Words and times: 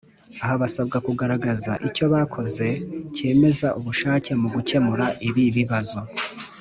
aha 0.43 0.53
basabwa 0.61 0.97
kugaraza 1.05 1.73
icyo 1.87 2.05
bakoze 2.13 2.67
cyemeza 3.15 3.67
ubushake 3.79 4.31
mu 4.41 4.47
gukemura 4.55 5.05
ibi 5.27 5.45
bibazo 5.57 5.99